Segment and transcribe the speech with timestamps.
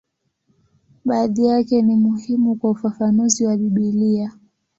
[1.05, 4.31] Baadhi yake ni muhimu kwa ufafanuzi wa Biblia.